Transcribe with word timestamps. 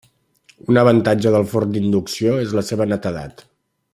Un 0.71 0.79
avantatge 0.83 1.33
del 1.35 1.45
forn 1.51 1.77
d'inducció 1.77 2.35
és 2.47 2.57
la 2.61 2.65
seva 2.73 2.91
netedat. 2.95 3.49